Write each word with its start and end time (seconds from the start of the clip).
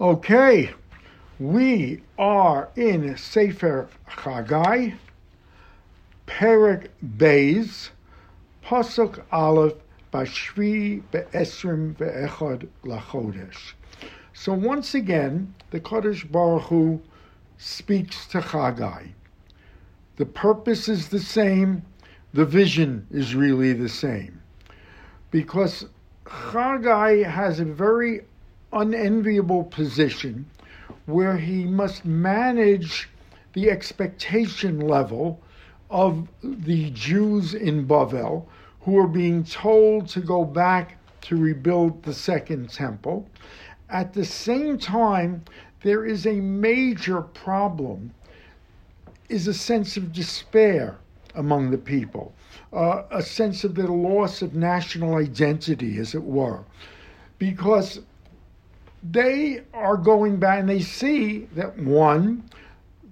Okay, 0.00 0.70
we 1.38 2.00
are 2.18 2.70
in 2.74 3.18
Sefer 3.18 3.86
Chagai, 4.08 4.94
Perik 6.26 6.88
Beis, 7.18 7.90
Pasuk 8.64 9.22
Aleph, 9.30 9.74
Bashvi 10.10 11.02
Be'esrim 11.10 11.94
Ve'echad 11.96 12.66
Lachodesh. 12.82 13.74
So 14.32 14.54
once 14.54 14.94
again, 14.94 15.54
the 15.70 15.80
Kodesh 15.80 16.24
Baruch 16.32 16.62
Hu 16.62 17.02
speaks 17.58 18.24
to 18.28 18.40
Chagai. 18.40 19.10
The 20.16 20.24
purpose 20.24 20.88
is 20.88 21.10
the 21.10 21.20
same, 21.20 21.82
the 22.32 22.46
vision 22.46 23.06
is 23.10 23.34
really 23.34 23.74
the 23.74 23.90
same. 23.90 24.40
Because 25.30 25.84
Chagai 26.24 27.30
has 27.30 27.60
a 27.60 27.66
very 27.66 28.22
unenviable 28.72 29.64
position 29.64 30.46
where 31.06 31.36
he 31.36 31.64
must 31.64 32.04
manage 32.04 33.08
the 33.52 33.70
expectation 33.70 34.80
level 34.80 35.40
of 35.90 36.28
the 36.42 36.90
Jews 36.90 37.54
in 37.54 37.86
Bavel 37.86 38.46
who 38.82 38.98
are 38.98 39.08
being 39.08 39.44
told 39.44 40.08
to 40.08 40.20
go 40.20 40.44
back 40.44 40.96
to 41.22 41.36
rebuild 41.36 42.02
the 42.02 42.14
second 42.14 42.70
temple. 42.70 43.26
At 43.88 44.12
the 44.12 44.24
same 44.24 44.78
time, 44.78 45.42
there 45.82 46.06
is 46.06 46.26
a 46.26 46.40
major 46.40 47.22
problem, 47.22 48.12
is 49.28 49.46
a 49.46 49.54
sense 49.54 49.96
of 49.96 50.12
despair 50.12 50.96
among 51.34 51.70
the 51.70 51.78
people, 51.78 52.32
uh, 52.72 53.02
a 53.10 53.22
sense 53.22 53.64
of 53.64 53.74
the 53.74 53.90
loss 53.90 54.42
of 54.42 54.54
national 54.54 55.16
identity, 55.16 55.98
as 55.98 56.14
it 56.14 56.22
were, 56.22 56.60
because 57.38 58.00
they 59.02 59.62
are 59.72 59.96
going 59.96 60.36
back 60.36 60.60
and 60.60 60.68
they 60.68 60.80
see 60.80 61.48
that 61.54 61.78
one, 61.78 62.44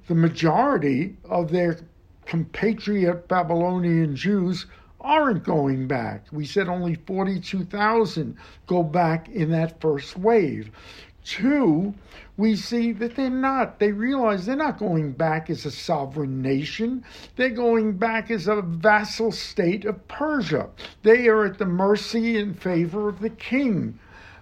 the 0.07 0.15
majority 0.15 1.17
of 1.25 1.51
their 1.51 1.79
compatriot 2.27 3.27
Babylonian 3.29 4.15
Jews 4.15 4.67
aren't 5.01 5.45
going 5.45 5.87
back. 5.87 6.27
We 6.33 6.45
said 6.45 6.69
only 6.69 6.95
42,000 6.95 8.37
go 8.67 8.83
back 8.83 9.29
in 9.29 9.51
that 9.51 9.81
first 9.81 10.19
wave. 10.19 10.71
Two, 11.25 11.95
we 12.37 12.57
see 12.57 12.93
that 12.93 13.17
they're 13.17 13.31
not. 13.31 13.79
They 13.79 13.93
realize 13.93 14.47
they're 14.47 14.57
not 14.57 14.79
going 14.79 15.13
back 15.13 15.51
as 15.51 15.67
a 15.67 15.71
sovereign 15.71 16.41
nation. 16.41 17.05
They're 17.37 17.51
going 17.51 17.99
back 17.99 18.31
as 18.31 18.49
a 18.49 18.63
vassal 18.63 19.33
state 19.33 19.85
of 19.85 20.07
Persia. 20.09 20.69
They 21.03 21.29
are 21.29 21.45
at 21.45 21.59
the 21.59 21.67
mercy 21.67 22.39
and 22.39 22.61
favor 22.61 23.09
of 23.09 23.21
the 23.21 23.31
king. 23.31 23.99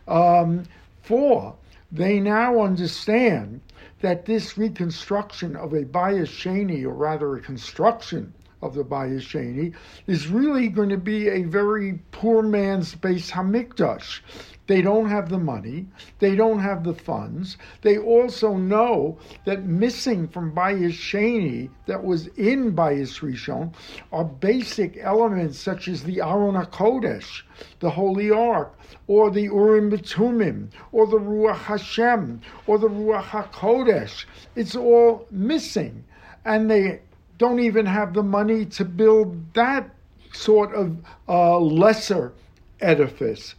Um, 0.06 0.64
Four, 1.06 1.54
they 1.92 2.18
now 2.18 2.60
understand 2.60 3.60
that 4.00 4.26
this 4.26 4.58
reconstruction 4.58 5.54
of 5.54 5.72
a 5.72 5.84
Sheni, 6.26 6.84
or 6.84 6.94
rather 6.94 7.36
a 7.36 7.40
construction 7.40 8.34
of 8.60 8.74
the 8.74 8.82
Sheni, 9.20 9.72
is 10.08 10.26
really 10.26 10.68
going 10.68 10.88
to 10.88 10.96
be 10.96 11.28
a 11.28 11.44
very 11.44 12.00
poor 12.10 12.42
man's 12.42 12.96
Beis 12.96 13.30
Hamikdash. 13.30 14.20
They 14.66 14.82
don't 14.82 15.08
have 15.08 15.28
the 15.28 15.38
money. 15.38 15.86
They 16.18 16.34
don't 16.34 16.58
have 16.58 16.82
the 16.82 16.94
funds. 16.94 17.56
They 17.82 17.98
also 17.98 18.54
know 18.54 19.18
that 19.44 19.64
missing 19.64 20.26
from 20.26 20.52
Bayis 20.52 20.92
Sheni 20.92 21.70
that 21.86 22.02
was 22.02 22.26
in 22.36 22.74
Bayis 22.74 23.20
Rishon 23.20 23.72
are 24.12 24.24
basic 24.24 24.98
elements 24.98 25.58
such 25.58 25.86
as 25.86 26.02
the 26.02 26.20
Aron 26.20 26.54
HaKodesh, 26.54 27.42
the 27.78 27.90
Holy 27.90 28.30
Ark, 28.30 28.76
or 29.06 29.30
the 29.30 29.42
Urim 29.42 29.90
Betumim, 29.90 30.68
or 30.90 31.06
the 31.06 31.18
Ruach 31.18 31.56
Hashem, 31.56 32.40
or 32.66 32.78
the 32.78 32.88
Ruach 32.88 33.24
HaKodesh. 33.24 34.24
It's 34.56 34.74
all 34.74 35.26
missing. 35.30 36.04
And 36.44 36.70
they 36.70 37.00
don't 37.38 37.60
even 37.60 37.86
have 37.86 38.14
the 38.14 38.22
money 38.22 38.64
to 38.64 38.84
build 38.84 39.54
that 39.54 39.90
sort 40.32 40.74
of 40.74 40.96
uh, 41.28 41.58
lesser 41.58 42.32
edifice. 42.80 43.54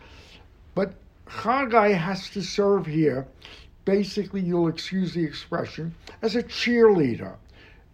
But 0.78 0.94
Chagai 1.28 1.98
has 1.98 2.30
to 2.30 2.44
serve 2.44 2.86
here, 2.86 3.26
basically, 3.84 4.42
you'll 4.42 4.68
excuse 4.68 5.12
the 5.12 5.24
expression, 5.24 5.96
as 6.22 6.36
a 6.36 6.44
cheerleader. 6.44 7.34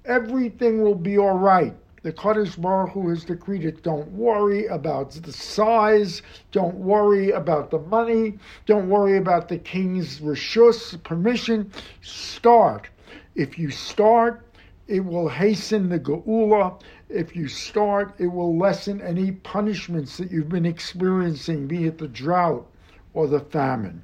Everything 0.03 0.81
will 0.81 0.94
be 0.94 1.17
all 1.17 1.38
right. 1.38 1.73
The 2.01 2.11
Kadosh 2.11 2.61
Baruch 2.61 2.89
Hu 2.89 3.07
has 3.07 3.23
decreed 3.23 3.63
it. 3.63 3.83
Don't 3.83 4.11
worry 4.11 4.66
about 4.66 5.11
the 5.11 5.31
size. 5.31 6.23
Don't 6.51 6.75
worry 6.75 7.31
about 7.31 7.71
the 7.71 7.79
money. 7.79 8.38
Don't 8.66 8.89
worry 8.89 9.15
about 9.15 9.47
the 9.47 9.59
king's 9.59 10.19
rishus, 10.19 11.01
permission. 11.03 11.71
Start. 12.01 12.89
If 13.33 13.57
you 13.57 13.71
start, 13.71 14.45
it 14.89 15.05
will 15.05 15.29
hasten 15.29 15.88
the 15.88 16.01
geula. 16.01 16.81
If 17.07 17.33
you 17.33 17.47
start, 17.47 18.13
it 18.19 18.27
will 18.27 18.57
lessen 18.57 19.00
any 19.00 19.31
punishments 19.31 20.17
that 20.17 20.31
you've 20.31 20.50
been 20.50 20.65
experiencing, 20.65 21.65
be 21.67 21.85
it 21.85 21.97
the 21.97 22.09
drought 22.09 22.67
or 23.13 23.28
the 23.28 23.40
famine. 23.40 24.03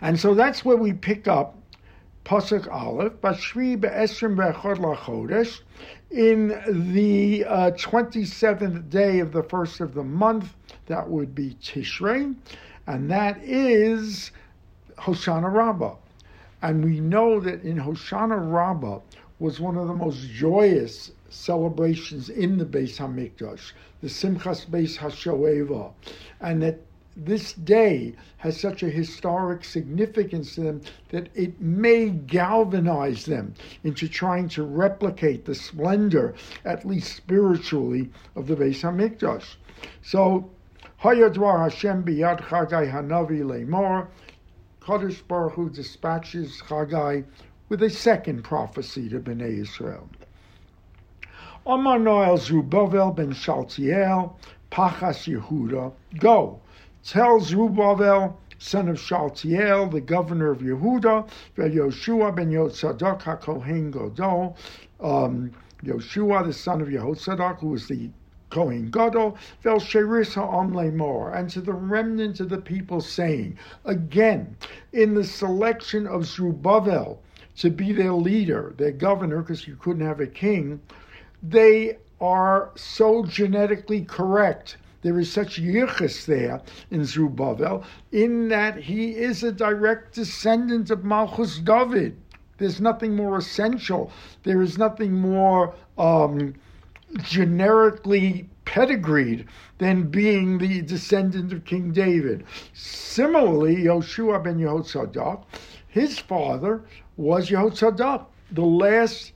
And 0.00 0.18
so 0.18 0.34
that's 0.34 0.64
where 0.64 0.76
we 0.76 0.92
pick 0.92 1.26
up 1.26 1.56
Pasuk 2.24 2.70
Aleph, 2.70 3.12
Bashri 3.20 3.80
Be'esrim 3.80 4.36
Be'echad 4.36 4.78
Lachodesh, 4.78 5.60
in 6.10 6.48
the 6.92 7.44
uh, 7.44 7.70
27th 7.72 8.90
day 8.90 9.20
of 9.20 9.32
the 9.32 9.42
first 9.44 9.80
of 9.80 9.94
the 9.94 10.02
month, 10.02 10.54
that 10.86 11.08
would 11.08 11.34
be 11.34 11.56
Tishrei, 11.62 12.34
and 12.86 13.10
that 13.10 13.38
is 13.42 14.32
Hoshana 14.98 15.52
Rabbah. 15.52 15.94
And 16.62 16.84
we 16.84 17.00
know 17.00 17.38
that 17.40 17.62
in 17.62 17.76
Hoshana 17.76 18.52
Rabbah 18.52 19.00
was 19.38 19.60
one 19.60 19.76
of 19.76 19.86
the 19.88 19.94
most 19.94 20.28
joyous 20.30 21.12
celebrations 21.28 22.28
in 22.30 22.58
the 22.58 22.64
Beis 22.64 22.96
Hamikdash, 22.96 23.72
the 24.00 24.08
Simchas 24.08 24.66
Beis 24.66 24.96
Hashoeva, 24.96 25.92
and 26.40 26.62
that 26.62 26.80
this 27.16 27.54
day 27.54 28.14
has 28.36 28.60
such 28.60 28.82
a 28.82 28.90
historic 28.90 29.64
significance 29.64 30.54
to 30.54 30.60
them 30.60 30.82
that 31.08 31.28
it 31.34 31.58
may 31.60 32.10
galvanize 32.10 33.24
them 33.24 33.54
into 33.84 34.06
trying 34.06 34.48
to 34.50 34.62
replicate 34.62 35.46
the 35.46 35.54
splendor, 35.54 36.34
at 36.64 36.84
least 36.84 37.16
spiritually, 37.16 38.10
of 38.34 38.46
the 38.46 38.54
Beis 38.54 38.82
Hamikdash. 38.82 39.56
So, 40.02 40.50
Hayadwar 41.02 41.58
Hashem 41.62 42.04
biyad 42.04 42.40
Chagai 42.42 42.92
Hanavi 42.92 43.42
Lemor, 43.42 44.08
Kadosh 44.82 45.26
Baruch 45.26 45.54
Hu 45.54 45.70
dispatches 45.70 46.62
Chagai 46.66 47.24
with 47.70 47.82
a 47.82 47.90
second 47.90 48.44
prophecy 48.44 49.08
to 49.08 49.20
Bnei 49.20 49.60
Israel. 49.60 50.08
Amar 51.66 51.98
Noel 51.98 52.36
ben 52.36 53.32
Shaltiel, 53.32 54.34
Pachas 54.70 55.26
Yehuda, 55.26 55.92
go 56.18 56.60
tells 57.06 57.48
Zerubbabel, 57.48 58.36
son 58.58 58.88
of 58.88 58.96
Shaltiel, 58.96 59.88
the 59.92 60.00
governor 60.00 60.50
of 60.50 60.58
Yehuda, 60.58 61.28
Yoshua 61.56 62.34
ben 62.34 62.50
Yotzadak 62.50 63.22
HaKohen 63.22 63.92
Gadol, 63.92 64.56
um, 65.00 65.52
Yoshua, 65.84 66.44
the 66.44 66.52
son 66.52 66.80
of 66.80 66.88
Yehotzadak, 66.88 67.60
who 67.60 67.68
was 67.68 67.86
the 67.86 68.10
Kohen 68.50 68.90
Gadol, 68.90 69.36
Vel 69.62 69.78
Sheris 69.78 70.34
Ha'am 70.34 70.72
Lemor, 70.72 71.32
and 71.32 71.48
to 71.50 71.60
the 71.60 71.72
remnant 71.72 72.40
of 72.40 72.48
the 72.48 72.58
people 72.58 73.00
saying, 73.00 73.56
again, 73.84 74.56
in 74.92 75.14
the 75.14 75.24
selection 75.24 76.08
of 76.08 76.26
Zerubbabel 76.26 77.20
to 77.58 77.70
be 77.70 77.92
their 77.92 78.12
leader, 78.12 78.74
their 78.78 78.90
governor, 78.90 79.42
because 79.42 79.68
you 79.68 79.76
couldn't 79.76 80.06
have 80.06 80.20
a 80.20 80.26
king, 80.26 80.80
they 81.40 81.98
are 82.20 82.70
so 82.74 83.24
genetically 83.24 84.04
correct 84.04 84.76
there 85.02 85.18
is 85.18 85.30
such 85.30 85.60
yichus 85.60 86.26
there 86.26 86.60
in 86.90 87.04
Zerubbabel, 87.04 87.84
in 88.12 88.48
that 88.48 88.76
he 88.76 89.16
is 89.16 89.42
a 89.42 89.52
direct 89.52 90.14
descendant 90.14 90.90
of 90.90 91.04
Malchus 91.04 91.58
David. 91.58 92.16
There's 92.58 92.80
nothing 92.80 93.14
more 93.14 93.36
essential. 93.36 94.10
There 94.42 94.62
is 94.62 94.78
nothing 94.78 95.12
more 95.12 95.74
um, 95.98 96.54
generically 97.22 98.48
pedigreed 98.64 99.46
than 99.78 100.10
being 100.10 100.58
the 100.58 100.82
descendant 100.82 101.52
of 101.52 101.64
King 101.64 101.92
David. 101.92 102.44
Similarly, 102.72 103.76
Yoshua 103.76 104.42
ben 104.42 104.58
Yehotzadak, 104.58 105.44
his 105.88 106.18
father 106.18 106.82
was 107.16 107.50
Yehotzadak, 107.50 108.26
the 108.50 108.62
last 108.62 109.32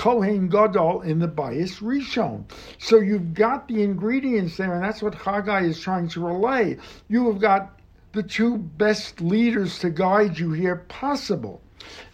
Kohen 0.00 0.48
Gadol 0.48 1.02
in 1.02 1.18
the 1.18 1.28
Bayis 1.28 1.82
Rishon. 1.82 2.44
So 2.78 3.00
you've 3.00 3.34
got 3.34 3.68
the 3.68 3.82
ingredients 3.82 4.56
there, 4.56 4.72
and 4.72 4.82
that's 4.82 5.02
what 5.02 5.12
Chagai 5.12 5.64
is 5.64 5.78
trying 5.78 6.08
to 6.08 6.26
relay. 6.26 6.78
You 7.08 7.30
have 7.30 7.38
got 7.38 7.78
the 8.12 8.22
two 8.22 8.56
best 8.56 9.20
leaders 9.20 9.78
to 9.80 9.90
guide 9.90 10.38
you 10.38 10.52
here 10.52 10.76
possible. 10.88 11.60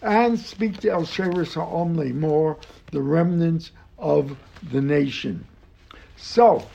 And 0.01 0.37
speak 0.37 0.81
to 0.81 0.89
El 0.89 1.03
Sheris 1.03 1.53
Ha'omle 1.53 2.13
more, 2.13 2.57
the 2.91 3.01
remnant 3.01 3.71
of 3.97 4.35
the 4.69 4.81
nation. 4.81 5.47
So, 6.17 6.67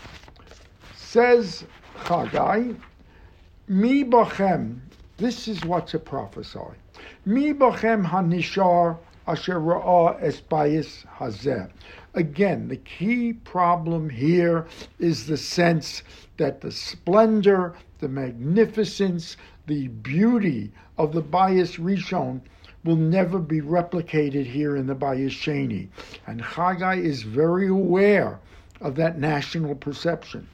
says 0.97 1.67
Chagai, 2.05 2.75
Mi 3.69 4.03
bachem, 4.03 4.79
This 5.19 5.47
is 5.47 5.62
what 5.62 5.88
to 5.88 5.99
prophesy. 5.99 6.73
Mi 7.26 7.53
bochem 7.53 8.06
hanishar 8.06 8.97
Again, 9.24 10.98
the 12.69 12.80
key 12.84 13.32
problem 13.32 14.10
here 14.10 14.66
is 14.98 15.26
the 15.26 15.36
sense 15.36 16.02
that 16.38 16.60
the 16.60 16.72
splendor, 16.72 17.74
the 18.00 18.08
magnificence, 18.08 19.36
the 19.66 19.86
beauty 19.88 20.72
of 20.98 21.12
the 21.12 21.22
Bayis 21.22 21.78
Rishon 21.78 22.40
will 22.84 22.96
never 22.96 23.38
be 23.38 23.60
replicated 23.60 24.44
here 24.44 24.76
in 24.76 24.86
the 24.86 24.96
Bayis 24.96 25.30
Sheni. 25.30 25.86
And 26.26 26.42
Chagai 26.42 27.04
is 27.04 27.22
very 27.22 27.69
aware 27.69 28.40
of 28.80 28.96
that 28.96 29.20
national 29.20 29.76
perception. 29.76 30.48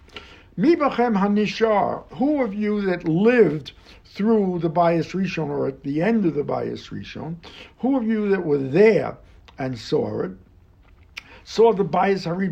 Mibachem 0.58 1.16
Hanishar, 1.16 2.02
who 2.14 2.42
of 2.42 2.52
you 2.52 2.80
that 2.80 3.06
lived 3.06 3.70
through 4.04 4.58
the 4.58 4.68
Bayis 4.68 5.14
Rishon 5.14 5.48
or 5.50 5.68
at 5.68 5.84
the 5.84 6.02
end 6.02 6.26
of 6.26 6.34
the 6.34 6.42
Bayis 6.42 6.90
Rishon, 6.90 7.36
who 7.78 7.96
of 7.96 8.02
you 8.02 8.28
that 8.30 8.44
were 8.44 8.58
there 8.58 9.16
and 9.56 9.78
saw 9.78 10.22
it, 10.22 10.32
saw 11.44 11.72
the 11.72 11.84
Bayis 11.84 12.24
Hari 12.24 12.48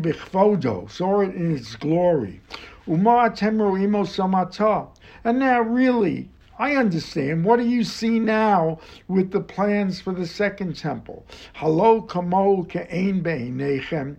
saw 0.87 1.19
it 1.19 1.35
in 1.35 1.53
its 1.53 1.75
glory. 1.75 2.39
Uma 2.87 3.29
Temro 3.29 3.75
Samata. 4.05 4.87
And 5.25 5.39
now 5.39 5.59
really, 5.59 6.29
I 6.57 6.77
understand. 6.77 7.43
What 7.43 7.59
do 7.59 7.67
you 7.67 7.83
see 7.83 8.21
now 8.21 8.79
with 9.09 9.31
the 9.31 9.41
plans 9.41 9.99
for 9.99 10.13
the 10.13 10.25
second 10.25 10.77
temple? 10.77 11.25
Halo 11.55 12.03
kamo 12.03 12.63
ke'ein 12.63 13.21
be'inechem. 13.21 14.15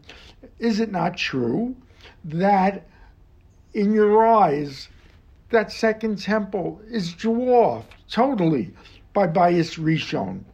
Is 0.59 0.79
it 0.79 0.93
not 0.93 1.17
true 1.17 1.75
that 2.23 2.85
in 3.75 3.93
your 3.93 4.27
eyes 4.27 4.89
that 5.51 5.73
second 5.73 6.19
temple 6.19 6.81
is 6.91 7.13
dwarfed 7.13 7.95
totally 8.11 8.73
by 9.13 9.27
Bayis 9.27 9.79
Rishon? 9.79 10.45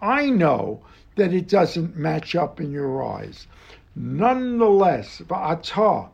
I 0.00 0.30
know 0.30 0.80
that 1.16 1.32
it 1.32 1.48
doesn't 1.48 1.96
match 1.96 2.34
up 2.36 2.60
in 2.60 2.70
your 2.70 3.02
eyes. 3.02 3.46
Nonetheless, 3.94 5.22
Ba'atah, 5.26 6.10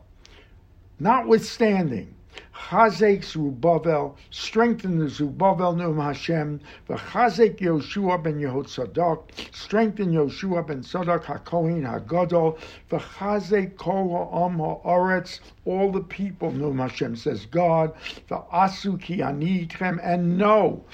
notwithstanding, 1.01 2.15
Chazek 2.55 3.23
Zerubbabel, 3.23 4.17
strengthen 4.31 4.99
the 4.99 5.06
Zerubbabel 5.06 5.75
Num 5.76 5.99
Hashem, 5.99 6.61
v'chazek 6.88 7.58
Yoshua 7.58 8.23
ben 8.23 8.40
Yehotzadok, 8.40 9.25
strengthen 9.55 10.12
Yoshua 10.12 10.67
ben 10.67 10.81
Sadok 10.81 11.25
HaKohin 11.25 11.82
HaGadol, 11.82 12.58
v'chazek 12.90 13.76
kol 13.76 14.08
ha'am 14.08 14.58
ha'aretz, 14.58 15.40
all 15.67 15.93
the 15.93 16.00
people 16.00 16.50
Num 16.50 16.79
Hashem, 16.79 17.17
says 17.17 17.44
God, 17.44 17.93
v'asu 18.31 18.99
ki 18.99 19.19
anitchem, 19.19 20.00
and 20.02 20.38
know, 20.38 20.84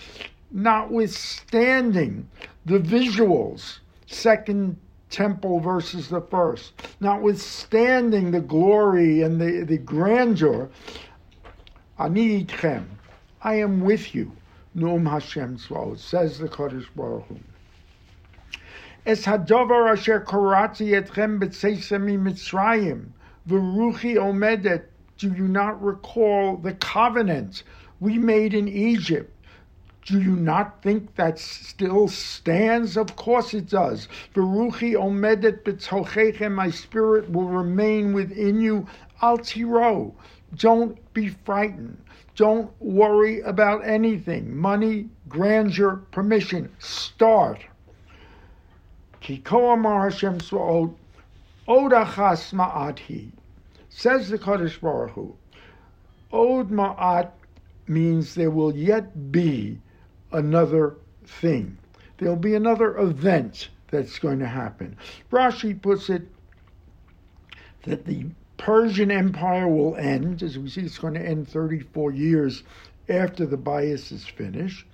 notwithstanding 0.50 2.29
the 2.67 2.81
visuals, 2.81 3.79
second 4.06 4.76
temple 5.11 5.61
versus 5.61 6.08
the 6.08 6.20
first, 6.20 6.73
notwithstanding 7.00 8.31
the 8.31 8.40
glory 8.40 9.23
and 9.23 9.40
the, 9.40 9.64
the 9.64 9.79
grandeur, 9.79 10.69
Ani 12.00 12.45
itchem, 12.45 12.85
I 13.43 13.55
am 13.55 13.81
with 13.81 14.15
you. 14.15 14.31
Num 14.73 15.06
Hashem 15.06 15.59
Tzvaot, 15.59 15.99
says 15.99 16.39
the 16.39 16.49
Kodesh 16.49 16.87
Baruch 16.95 17.25
Hu. 17.27 17.39
Es 19.05 19.25
hadover 19.25 19.91
asher 19.91 20.21
karati 20.21 20.91
etchem 20.91 21.41
b'tzeisemi 21.41 22.17
mitzrayim, 22.17 23.06
v'ruchi 23.49 24.15
omedet, 24.15 24.85
do 25.17 25.33
you 25.33 25.49
not 25.49 25.83
recall 25.83 26.56
the 26.59 26.75
covenant 26.75 27.65
we 27.99 28.17
made 28.17 28.55
in 28.55 28.69
Egypt? 28.69 29.35
Do 30.05 30.21
you 30.21 30.37
not 30.37 30.81
think 30.83 31.17
that 31.17 31.41
still 31.41 32.06
stands? 32.06 32.97
Of 32.97 33.17
course 33.17 33.55
it 33.55 33.69
does. 33.69 34.06
Veruchi 34.35 34.93
omedet 34.93 35.65
b'tochechem, 35.65 36.53
my 36.53 36.71
spirit 36.71 37.29
will 37.29 37.49
remain 37.49 38.12
within 38.12 38.61
you. 38.61 38.87
Al 39.21 39.39
tiro, 39.39 40.15
don't 40.56 40.99
be 41.12 41.29
frightened. 41.29 42.03
Don't 42.37 42.71
worry 42.81 43.41
about 43.41 43.87
anything. 43.87 44.56
Money, 44.56 45.09
grandeur, 45.29 45.97
permission. 46.11 46.71
Start. 46.79 47.65
Hashem 49.21 50.39
Odachas 51.69 52.55
ma'at 52.55 53.31
Says 53.89 54.29
the 54.29 54.39
Kodesh 54.39 54.81
Baruch 54.81 55.11
Hu. 55.11 55.35
Od 56.33 56.71
ma'at 56.71 57.31
means 57.87 58.35
there 58.35 58.50
will 58.50 58.75
yet 58.75 59.33
be 59.33 59.79
another 60.33 60.97
thing. 61.27 61.77
There'll 62.19 62.37
be 62.37 62.55
another 62.55 62.97
event 62.99 63.69
that's 63.91 64.19
going 64.19 64.39
to 64.39 64.47
happen. 64.47 64.97
Rashi 65.31 65.81
puts 65.81 66.11
it 66.11 66.23
that 67.85 68.05
the 68.05 68.27
Persian 68.59 69.11
Empire 69.11 69.69
will 69.69 69.97
end, 69.97 70.43
as 70.43 70.59
we 70.59 70.69
see, 70.69 70.83
it's 70.83 70.99
going 70.99 71.15
to 71.15 71.27
end 71.27 71.49
34 71.49 72.11
years 72.13 72.65
after 73.09 73.47
the 73.47 73.57
bias 73.57 74.13
is 74.13 74.27
finished. 74.27 74.85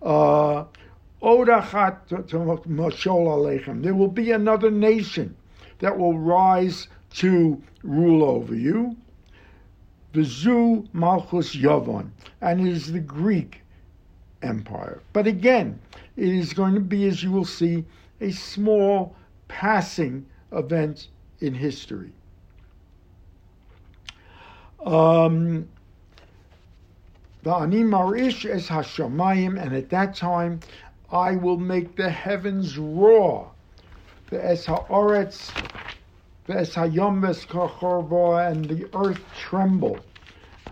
Uh, 0.00 0.64
there 1.20 1.40
will 3.94 4.08
be 4.08 4.30
another 4.30 4.70
nation 4.70 5.34
that 5.78 5.98
will 5.98 6.18
rise 6.18 6.88
to 7.10 7.62
rule 7.82 8.22
over 8.22 8.54
you. 8.54 8.94
Vizu 10.12 10.86
Malchus 10.92 11.56
Yavon, 11.56 12.10
and 12.40 12.60
it 12.60 12.70
is 12.70 12.92
the 12.92 13.00
Greek 13.00 13.62
Empire. 14.42 15.02
But 15.12 15.26
again, 15.26 15.80
it 16.16 16.28
is 16.28 16.52
going 16.52 16.74
to 16.74 16.80
be, 16.80 17.06
as 17.06 17.22
you 17.22 17.32
will 17.32 17.44
see, 17.44 17.84
a 18.20 18.30
small 18.30 19.16
passing 19.48 20.26
event 20.52 21.08
in 21.40 21.54
history. 21.54 22.12
Um, 24.86 25.68
marish 27.44 28.46
es 28.46 28.68
hashamayim, 28.68 29.60
and 29.60 29.74
at 29.74 29.90
that 29.90 30.14
time 30.14 30.60
I 31.10 31.32
will 31.32 31.58
make 31.58 31.96
the 31.96 32.08
heavens 32.08 32.78
roar. 32.78 33.50
The 34.30 34.44
es 34.44 34.66
haaretz, 34.66 35.50
the 36.46 36.58
es 36.58 36.74
hayom 36.74 37.20
and 38.52 38.64
the 38.68 38.88
earth 38.94 39.20
tremble, 39.36 39.98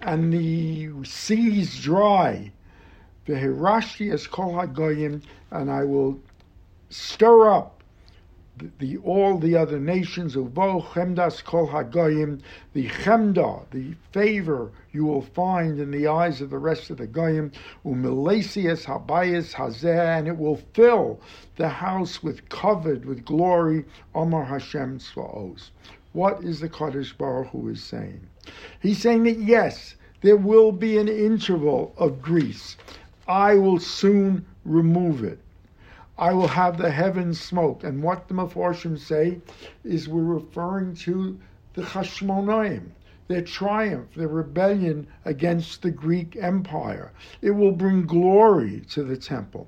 and 0.03 0.33
the 0.33 0.91
seas 1.05 1.81
dry. 1.81 2.53
The 3.27 3.35
hirashti 3.35 4.13
is 4.13 4.29
kol 4.29 4.53
hagoyim, 4.53 5.23
and 5.51 5.71
I 5.71 5.83
will 5.83 6.21
stir 6.89 7.51
up 7.51 7.74
the, 8.57 8.71
the, 8.79 8.97
all 8.99 9.39
the 9.39 9.57
other 9.57 9.81
nations, 9.81 10.37
uvo 10.37 10.85
chemdas 10.85 11.43
kol 11.43 11.69
hagoyim, 11.69 12.41
the 12.73 12.89
chemda, 12.89 13.65
the 13.71 13.95
favor 14.13 14.71
you 14.93 15.05
will 15.05 15.23
find 15.23 15.81
in 15.81 15.91
the 15.91 16.07
eyes 16.07 16.41
of 16.41 16.51
the 16.51 16.59
rest 16.59 16.91
of 16.91 16.99
the 16.99 17.07
goyim, 17.07 17.51
umilesias 17.85 18.85
habayis 18.85 19.55
hazeh, 19.55 20.19
and 20.19 20.29
it 20.29 20.39
will 20.39 20.61
fill 20.73 21.21
the 21.57 21.69
house 21.69 22.23
with 22.23 22.49
covered 22.49 23.05
with 23.05 23.25
glory, 23.25 23.85
Omar 24.15 24.45
Hashem 24.45 24.99
Tzvaos. 24.99 25.71
What 26.13 26.45
is 26.45 26.61
the 26.61 26.69
Kadosh 26.69 27.17
Baruch 27.17 27.49
Hu 27.49 27.69
is 27.71 27.83
saying? 27.83 28.21
He's 28.81 28.99
saying 28.99 29.25
that 29.25 29.41
yes, 29.41 29.97
there 30.21 30.37
will 30.37 30.71
be 30.71 30.97
an 30.99 31.09
interval 31.09 31.93
of 31.97 32.23
Greece. 32.23 32.77
I 33.27 33.57
will 33.57 33.81
soon 33.81 34.47
remove 34.65 35.25
it. 35.25 35.41
I 36.17 36.33
will 36.33 36.49
have 36.49 36.79
the 36.79 36.91
heavens 36.91 37.41
smoke. 37.41 37.83
And 37.83 38.03
what 38.03 38.29
the 38.29 38.35
Meforshim 38.35 38.97
say 38.97 39.41
is 39.83 40.09
we're 40.09 40.23
referring 40.23 40.95
to 40.97 41.39
the 41.73 41.83
Hashmonaim, 41.83 42.93
their 43.27 43.43
triumph, 43.43 44.15
their 44.15 44.29
rebellion 44.29 45.09
against 45.25 45.83
the 45.83 45.91
Greek 45.91 46.37
Empire. 46.37 47.11
It 47.43 47.51
will 47.51 47.73
bring 47.73 48.07
glory 48.07 48.83
to 48.91 49.03
the 49.03 49.17
temple. 49.17 49.67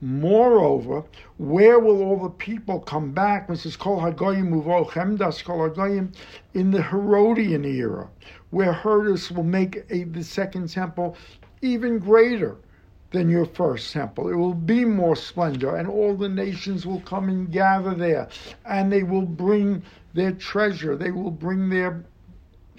Moreover, 0.00 1.02
where 1.38 1.80
will 1.80 2.00
all 2.04 2.22
the 2.22 2.30
people 2.30 2.78
come 2.78 3.10
back? 3.10 3.50
Is 3.50 3.76
Kol 3.76 4.00
Hagoyim 4.00 4.50
Uvo 4.50 4.88
Chemdas 4.88 5.42
Kol 5.42 5.68
Hagoyim 5.68 6.14
in 6.54 6.70
the 6.70 6.82
Herodian 6.82 7.64
era, 7.64 8.08
where 8.50 8.72
Herodes 8.72 9.32
will 9.32 9.42
make 9.42 9.84
a, 9.90 10.04
the 10.04 10.22
second 10.22 10.68
temple 10.68 11.16
even 11.60 11.98
greater 11.98 12.56
than 13.10 13.28
your 13.28 13.46
first 13.46 13.92
temple. 13.92 14.28
It 14.28 14.34
will 14.34 14.54
be 14.54 14.84
more 14.84 15.16
splendor, 15.16 15.76
and 15.76 15.88
all 15.88 16.14
the 16.14 16.28
nations 16.28 16.86
will 16.86 17.00
come 17.00 17.28
and 17.28 17.50
gather 17.50 17.94
there, 17.94 18.28
and 18.64 18.92
they 18.92 19.02
will 19.02 19.22
bring 19.22 19.82
their 20.14 20.32
treasure, 20.32 20.96
they 20.96 21.10
will 21.10 21.30
bring 21.30 21.68
their 21.68 22.04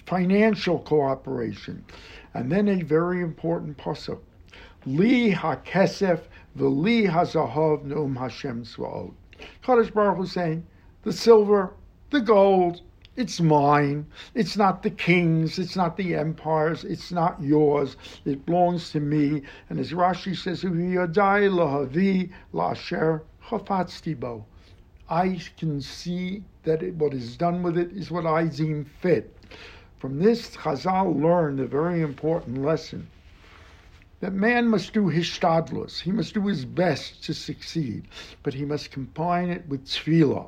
financial 0.06 0.80
cooperation. 0.80 1.84
And 2.34 2.52
then 2.52 2.68
a 2.68 2.82
very 2.84 3.22
important 3.22 3.78
pasuk. 3.78 4.20
Li 4.86 5.34
hakesef 5.34 6.22
v'li 6.58 7.10
hazahav 7.10 7.86
neum 7.86 8.18
Hashem 8.18 8.64
tzvaot. 8.64 9.14
Kadosh 9.64 9.94
Baruch 9.94 10.18
Hu 10.18 10.26
saying, 10.26 10.66
the 11.04 11.14
silver, 11.14 11.74
the 12.10 12.22
gold, 12.22 12.82
It's 13.16 13.42
mine. 13.42 14.06
It's 14.36 14.56
not 14.56 14.84
the 14.84 14.90
king's. 14.92 15.58
It's 15.58 15.76
not 15.76 15.98
the 15.98 16.16
empire's. 16.16 16.84
It's 16.84 17.12
not 17.12 17.42
yours. 17.42 17.98
It 18.24 18.46
belongs 18.46 18.92
to 18.92 19.00
me. 19.00 19.42
And 19.70 19.80
as 19.80 19.92
Rashi 19.92 20.36
says, 20.36 20.64
I 25.10 25.42
can 25.58 25.82
see 25.82 26.44
that 26.64 26.84
it, 26.84 26.94
what 26.96 27.14
is 27.14 27.36
done 27.38 27.64
with 27.64 27.78
it 27.78 27.92
is 27.92 28.12
what 28.12 28.26
I 28.26 28.46
deem 28.46 28.86
fit. 28.86 29.36
From 29.98 30.20
this, 30.20 30.56
Chazal 30.56 31.20
learned 31.20 31.60
a 31.60 31.66
very 31.66 32.02
important 32.02 32.62
lesson 32.62 33.08
that 34.20 34.34
man 34.34 34.68
must 34.68 34.94
do 34.94 35.08
his 35.08 35.26
shtadlus. 35.26 36.02
He 36.02 36.12
must 36.12 36.34
do 36.34 36.46
his 36.46 36.64
best 36.66 37.24
to 37.24 37.34
succeed, 37.34 38.08
but 38.44 38.54
he 38.54 38.66
must 38.66 38.92
combine 38.92 39.50
it 39.50 39.68
with 39.68 39.86
tefillah 39.86 40.48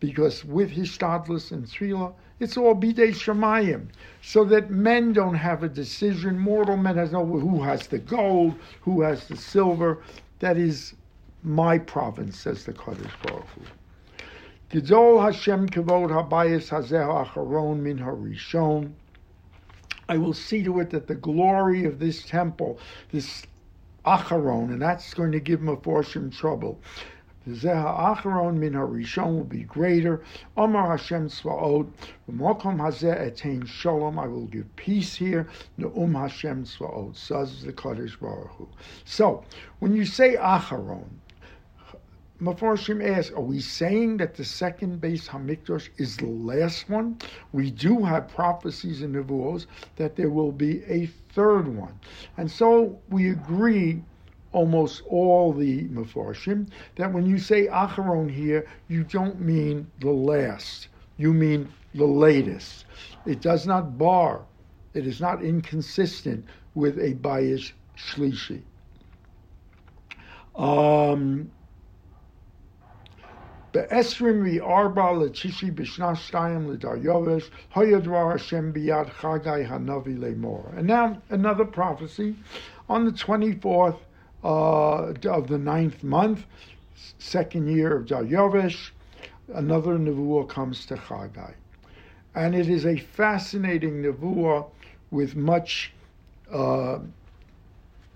because 0.00 0.44
with 0.44 0.70
his 0.70 0.88
shtadlus 0.88 1.52
and 1.52 1.66
tefillah, 1.66 2.12
it's 2.40 2.56
all 2.56 2.74
bidei 2.74 3.10
shemayim, 3.10 3.88
so 4.22 4.44
that 4.44 4.70
men 4.70 5.12
don't 5.12 5.34
have 5.34 5.62
a 5.62 5.68
decision. 5.68 6.38
Mortal 6.38 6.78
men 6.78 6.96
has 6.96 7.12
no 7.12 7.24
who 7.24 7.62
has 7.62 7.86
the 7.86 7.98
gold, 7.98 8.54
who 8.80 9.02
has 9.02 9.28
the 9.28 9.36
silver. 9.36 10.02
That 10.38 10.56
is 10.56 10.94
my 11.42 11.78
province, 11.78 12.38
says 12.38 12.64
the 12.64 12.72
Kodesh 12.72 13.12
Baruch 13.22 13.46
Hu. 13.48 13.62
Gidol 14.70 15.22
Hashem 15.22 15.68
kavod 15.68 16.10
habayis 16.10 16.70
hazeh 16.70 17.26
acharon 17.26 17.80
min 17.80 17.98
harishon. 17.98 18.92
I 20.08 20.16
will 20.16 20.34
see 20.34 20.62
to 20.64 20.80
it 20.80 20.90
that 20.90 21.06
the 21.06 21.14
glory 21.14 21.84
of 21.84 21.98
this 21.98 22.24
temple, 22.24 22.78
this 23.12 23.44
acharon, 24.06 24.70
and 24.70 24.80
that's 24.80 25.12
going 25.12 25.32
to 25.32 25.40
give 25.40 25.60
Meforshim 25.60 26.34
trouble. 26.34 26.80
The 27.46 27.52
Zeha 27.52 28.52
min 28.54 28.74
Harishon 28.74 29.34
will 29.34 29.44
be 29.44 29.62
greater. 29.62 30.20
Omar 30.58 30.90
Hashem 30.90 31.28
Tzvaot, 31.28 31.88
V'mokom 32.30 32.76
Hazeh 32.76 33.32
etain 33.32 33.66
Shalom, 33.66 34.18
I 34.18 34.26
will 34.26 34.44
give 34.44 34.76
peace 34.76 35.14
here. 35.14 35.48
Ne'um 35.78 36.12
Hashem 36.12 36.64
Tzvaot, 36.64 37.16
says 37.16 37.62
the 37.62 37.72
Kodesh 37.72 38.20
Baruch 38.20 38.50
Hu. 38.58 38.68
So, 39.06 39.42
when 39.78 39.96
you 39.96 40.04
say 40.04 40.36
Acharon, 40.36 41.08
Mefarshim 42.42 43.02
asks, 43.06 43.32
are 43.34 43.40
we 43.40 43.60
saying 43.60 44.18
that 44.18 44.34
the 44.34 44.44
second 44.44 45.00
Beis 45.00 45.26
Hamikdash 45.28 45.88
is 45.96 46.18
the 46.18 46.26
last 46.26 46.90
one? 46.90 47.18
We 47.52 47.70
do 47.70 48.02
have 48.02 48.28
prophecies 48.28 49.00
in 49.00 49.12
the 49.12 49.20
Nevuos 49.20 49.64
that 49.96 50.16
there 50.16 50.30
will 50.30 50.52
be 50.52 50.82
a 50.84 51.06
third 51.32 51.68
one. 51.68 51.98
And 52.36 52.50
so 52.50 52.98
we 53.08 53.30
agree 53.30 54.02
almost 54.52 55.02
all 55.08 55.52
the 55.52 55.84
Mefarshim, 55.84 56.68
that 56.96 57.12
when 57.12 57.26
you 57.26 57.38
say 57.38 57.66
Acharon 57.66 58.30
here, 58.30 58.66
you 58.88 59.04
don't 59.04 59.40
mean 59.40 59.86
the 60.00 60.10
last, 60.10 60.88
you 61.16 61.32
mean 61.32 61.68
the 61.94 62.04
latest. 62.04 62.84
It 63.26 63.40
does 63.40 63.66
not 63.66 63.98
bar, 63.98 64.42
it 64.94 65.06
is 65.06 65.20
not 65.20 65.42
inconsistent 65.42 66.44
with 66.74 66.98
a 66.98 67.14
Bayish 67.14 67.72
Shlishi. 67.96 68.62
Um, 70.56 71.50
Be'esrim 73.72 74.42
v'arba 74.42 75.16
l'tishi 75.16 75.72
b'shna 75.72 76.16
shtayim 76.16 76.66
l'daryovesh 76.66 77.50
hoyadvar 77.72 78.32
Hashem 78.32 78.72
biyad 78.72 79.10
chagai 79.10 79.68
hanavi 79.68 80.18
lemor. 80.18 80.76
And 80.76 80.88
now 80.88 81.22
another 81.30 81.64
prophecy 81.64 82.34
on 82.88 83.04
the 83.04 83.12
24th 83.12 83.98
uh, 84.44 85.12
of 85.28 85.48
the 85.48 85.58
ninth 85.58 86.02
month, 86.02 86.44
second 87.18 87.68
year 87.68 87.96
of 87.96 88.06
Daryovesh, 88.06 88.90
another 89.54 89.98
nevuah 89.98 90.48
comes 90.48 90.86
to 90.86 90.96
Chagai. 90.96 91.54
And 92.34 92.54
it 92.54 92.68
is 92.68 92.86
a 92.86 92.96
fascinating 92.96 94.02
nevuah 94.02 94.66
with 95.10 95.34
much 95.36 95.92
uh, 96.52 97.00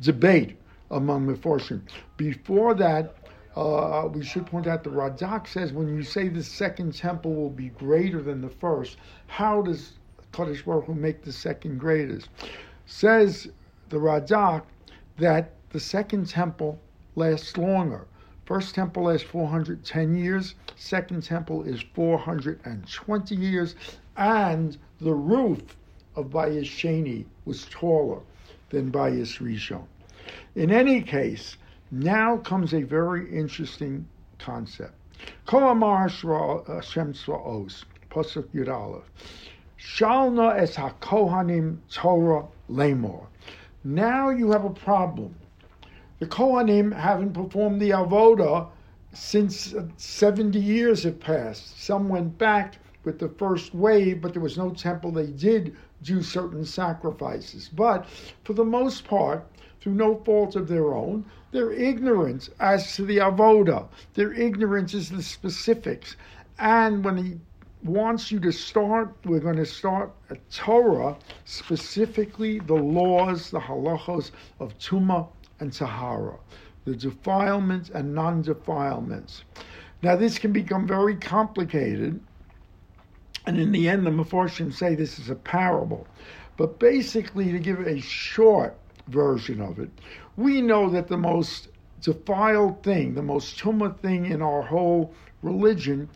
debate 0.01 0.57
among 0.91 1.27
the 1.27 1.35
Meforshim. 1.35 1.81
Before 2.17 2.75
that, 2.75 3.17
uh, 3.57 4.09
we 4.13 4.25
should 4.25 4.47
point 4.47 4.67
out 4.67 4.83
the 4.83 4.91
Radak 4.91 5.47
says 5.47 5.73
when 5.73 5.95
you 5.95 6.03
say 6.03 6.29
the 6.29 6.43
second 6.43 6.95
temple 6.95 7.35
will 7.35 7.51
be 7.51 7.69
greater 7.69 8.23
than 8.23 8.41
the 8.41 8.49
first, 8.49 8.97
how 9.27 9.63
does 9.63 9.93
Kodesh 10.33 10.65
Baruch 10.65 10.87
Hu 10.87 10.95
make 10.95 11.23
the 11.23 11.33
second 11.33 11.79
greatest? 11.79 12.29
Says 12.87 13.49
the 13.89 13.97
Radak 13.97 14.63
that 15.19 15.53
the 15.75 15.81
second 15.81 16.29
temple 16.29 16.79
lasts 17.17 17.59
longer. 17.59 18.07
First 18.45 18.77
temple 18.77 19.03
lasts 19.03 19.27
410 19.27 20.15
years, 20.15 20.55
second 20.77 21.25
temple 21.25 21.65
is 21.65 21.83
420 21.95 23.35
years, 23.35 23.75
and 24.17 24.79
the 25.01 25.13
roof 25.13 25.77
of 26.15 26.27
Bayis 26.27 26.63
Sheni 26.63 27.25
was 27.45 27.67
taller 27.71 28.21
than 28.71 28.93
Bayis 28.93 29.41
Rishon. 29.41 29.83
In 30.55 30.71
any 30.71 31.03
case, 31.03 31.57
now 31.91 32.37
comes 32.37 32.73
a 32.73 32.85
very 32.85 33.29
interesting 33.37 34.07
concept. 34.39 34.95
Kol 35.45 35.71
Amar 35.71 36.03
Hashem 36.07 37.15
Tzvaos, 37.15 37.83
Pasuk 38.11 38.47
Yud 38.55 38.73
Aleph. 38.73 39.11
Shalna 39.77 40.57
es 40.57 40.77
HaKohanim 40.77 41.79
Torah 41.91 42.47
Lemor. 42.71 43.27
Now 43.83 44.31
you 44.31 44.53
have 44.53 44.65
a 44.65 44.71
problem 44.71 45.35
the 46.25 46.31
Kohanim 46.31 46.91
haven't 46.91 47.35
performed 47.35 47.83
the 47.83 47.91
avoda 47.91 48.69
since 49.13 49.75
70 49.99 50.59
years 50.59 51.03
have 51.03 51.21
passed. 51.21 51.79
Some 51.79 52.09
went 52.09 52.39
back 52.39 52.79
with 53.05 53.19
the 53.19 53.29
first 53.29 53.75
wave, 53.75 54.23
but 54.23 54.33
there 54.33 54.41
was 54.41 54.57
no 54.57 54.71
temple. 54.71 55.11
They 55.11 55.27
did 55.27 55.77
do 56.03 56.23
certain 56.23 56.65
sacrifices. 56.65 57.69
But 57.69 58.07
for 58.43 58.55
the 58.55 58.65
most 58.65 59.05
part, 59.07 59.47
through 59.83 59.97
no 59.97 60.17
fault 60.25 60.57
of 60.57 60.67
their 60.67 60.95
own, 60.95 61.27
their 61.51 61.73
ignorance 61.73 62.49
as 62.59 62.97
to 62.97 63.05
the 63.05 63.19
avoda, 63.19 63.87
their 64.15 64.33
ignorance 64.33 64.95
is 64.95 65.11
the 65.11 65.23
specifics. 65.23 66.17
And 66.59 67.05
when 67.05 67.19
he 67.19 67.39
wants 67.83 68.33
you 68.33 68.41
to 68.41 68.51
start, 68.51 69.15
we're 69.27 69.41
going 69.41 69.57
to 69.57 69.67
start 69.67 70.11
a 70.31 70.37
Torah, 70.51 71.19
specifically 71.45 72.61
the 72.61 72.73
laws, 72.73 73.51
the 73.51 73.61
halachos 73.61 74.31
of 74.59 74.79
Tumah 74.79 75.29
and 75.61 75.73
Tahara, 75.73 76.39
the 76.85 76.95
defilements 76.95 77.91
and 77.91 78.15
non 78.15 78.43
defilements. 78.43 79.45
Now, 80.03 80.17
this 80.17 80.39
can 80.39 80.53
become 80.53 80.87
very 80.87 81.17
complicated, 81.17 82.21
and 83.47 83.59
in 83.59 83.73
the 83.73 83.89
end, 83.89 84.07
the 84.07 84.11
Meforshim 84.11 84.73
say 84.73 84.95
this 84.95 85.19
is 85.19 85.31
a 85.31 85.35
parable. 85.35 86.07
But 86.57 86.79
basically, 86.79 87.51
to 87.53 87.59
give 87.59 87.81
a 87.81 88.01
short 88.01 88.77
version 89.09 89.61
of 89.61 89.79
it, 89.79 89.91
we 90.37 90.61
know 90.61 90.91
that 90.91 91.09
the 91.09 91.17
most 91.17 91.69
defiled 92.01 92.83
thing, 92.83 93.15
the 93.15 93.23
most 93.23 93.59
tumah 93.59 93.99
thing 94.01 94.27
in 94.27 94.43
our 94.43 94.63
whole 94.63 95.15
religion 95.43 96.09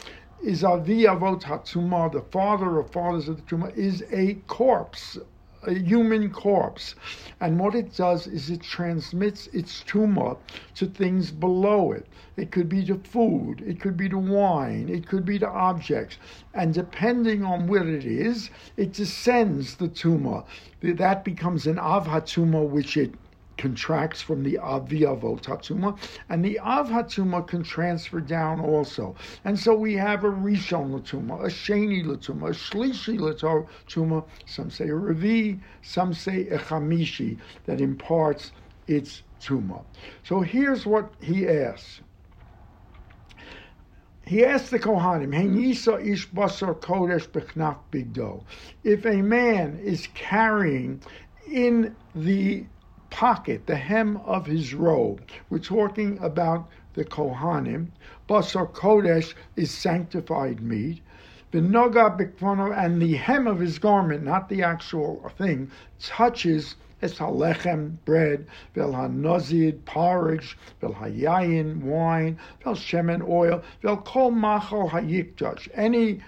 is 0.42 0.62
Avi 0.62 1.04
Avot 1.04 1.42
HaTumah, 1.42 2.12
the 2.12 2.20
father 2.20 2.78
of 2.78 2.90
fathers 2.90 3.28
of 3.28 3.36
the 3.36 3.42
Tumah, 3.42 3.76
is 3.76 4.04
a 4.12 4.34
corpse, 4.46 5.18
a 5.62 5.74
human 5.74 6.30
corpse. 6.30 6.94
And 7.40 7.58
what 7.58 7.74
it 7.74 7.94
does 7.94 8.26
is 8.26 8.50
it 8.50 8.62
transmits 8.62 9.46
its 9.48 9.82
tumah 9.84 10.36
to 10.76 10.86
things 10.86 11.30
below 11.30 11.92
it. 11.92 12.06
It 12.36 12.50
could 12.50 12.68
be 12.68 12.84
to 12.86 12.96
food, 12.96 13.62
it 13.66 13.80
could 13.80 13.96
be 13.96 14.08
to 14.08 14.18
wine, 14.18 14.88
it 14.88 15.08
could 15.08 15.24
be 15.24 15.38
to 15.40 15.48
objects. 15.48 16.18
And 16.54 16.72
depending 16.72 17.44
on 17.44 17.66
where 17.66 17.88
it 17.88 18.04
is, 18.04 18.50
it 18.76 18.92
descends 18.92 19.76
the 19.76 19.88
tumah. 19.88 20.44
That 20.80 21.24
becomes 21.24 21.66
an 21.66 21.78
av 21.78 22.06
hatumah, 22.06 22.68
which 22.68 22.96
it 22.96 23.14
contracts 23.58 24.22
from 24.22 24.42
the 24.42 24.58
Aviavo 24.62 25.40
Tatsuma, 25.40 25.96
and 26.28 26.44
the 26.44 26.58
Av 26.60 26.88
can 27.46 27.62
transfer 27.62 28.20
down 28.20 28.60
also. 28.60 29.14
And 29.44 29.58
so 29.58 29.74
we 29.74 29.94
have 29.94 30.24
a 30.24 30.30
Rishon 30.30 30.90
Latuma, 30.90 31.44
a 31.44 31.48
Sheni 31.48 32.04
Latuma, 32.04 32.48
a 32.48 32.52
Shlishi 32.52 33.18
Latuma, 33.18 34.24
some 34.46 34.70
say 34.70 34.86
a 34.86 34.92
Revi, 34.92 35.60
some 35.82 36.14
say 36.14 36.48
a 36.48 36.58
Chamishi, 36.58 37.38
that 37.66 37.80
imparts 37.80 38.52
its 38.86 39.22
Tuma. 39.40 39.84
So 40.22 40.40
here's 40.40 40.86
what 40.86 41.12
he 41.20 41.46
asks. 41.46 42.00
He 44.24 44.44
asked 44.44 44.70
the 44.70 44.78
Kohanim, 44.78 45.32
ish 46.04 46.28
basar 46.28 46.74
kodesh 46.78 47.28
bechnaf 47.28 47.78
bigdo. 47.90 48.44
If 48.84 49.06
a 49.06 49.22
man 49.22 49.78
is 49.82 50.06
carrying 50.14 51.00
in 51.50 51.96
the 52.14 52.66
pocket, 53.10 53.66
the 53.66 53.76
hem 53.76 54.18
of 54.18 54.46
his 54.46 54.74
robe. 54.74 55.22
We're 55.50 55.58
talking 55.58 56.18
about 56.20 56.68
the 56.94 57.04
Kohanim. 57.04 57.88
Basar 58.28 58.70
Kodesh 58.72 59.34
is 59.56 59.70
sanctified 59.70 60.60
meat. 60.60 61.00
The 61.50 61.60
Noga 61.60 62.76
and 62.76 63.00
the 63.00 63.14
hem 63.14 63.46
of 63.46 63.58
his 63.58 63.78
garment, 63.78 64.22
not 64.22 64.48
the 64.48 64.62
actual 64.62 65.32
thing, 65.38 65.70
touches 65.98 66.76
es 67.00 67.18
halechem, 67.18 67.96
bread, 68.04 68.46
vel 68.74 68.92
hanozid, 68.92 69.84
porridge, 69.84 70.58
vel 70.80 70.94
hayayin, 70.94 71.80
wine, 71.82 72.38
vel 72.62 72.74
shemen, 72.74 73.26
oil, 73.26 73.62
vel 73.82 73.96
kol 73.98 74.30
machal 74.30 74.90
hayikdash, 74.90 75.68
any 75.74 76.20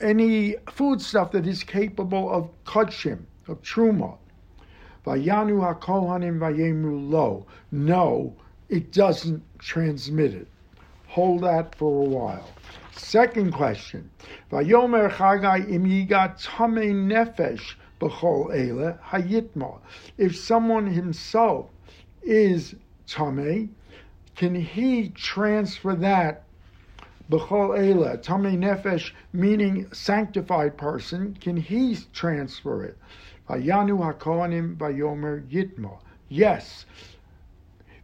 any 0.00 0.54
food 0.70 1.00
stuff 1.00 1.32
that 1.32 1.46
is 1.46 1.64
capable 1.64 2.30
of 2.30 2.50
kudshim, 2.64 3.20
of 3.48 3.60
truma. 3.62 4.18
Vayanu 5.06 5.60
hakohanim 5.60 7.10
lo. 7.10 7.46
No, 7.70 8.34
it 8.68 8.92
doesn't 8.92 9.42
transmit 9.58 10.34
it. 10.34 10.48
Hold 11.06 11.42
that 11.44 11.74
for 11.76 12.02
a 12.04 12.08
while. 12.08 12.48
Second 12.92 13.52
question. 13.52 14.10
Vayomer 14.50 15.10
chagai 15.10 15.68
tamei 15.68 16.92
nefesh 16.92 17.76
ele 18.02 18.98
hayitma. 19.10 19.78
If 20.18 20.36
someone 20.36 20.86
himself 20.88 21.70
is 22.22 22.74
tamei, 23.06 23.68
can 24.34 24.54
he 24.54 25.10
transfer 25.10 25.94
that 25.94 26.42
B'chol 27.28 27.76
Eila, 27.76 28.22
Tamei 28.22 28.56
Nefesh, 28.56 29.10
meaning 29.32 29.92
sanctified 29.92 30.76
person, 30.76 31.36
can 31.40 31.56
he 31.56 31.98
transfer 32.12 32.84
it? 32.84 32.96
Vayanu 33.48 33.98
HaKohanim 33.98 34.76
Vayomer 34.76 35.46
Yitma. 35.48 35.98
Yes, 36.28 36.86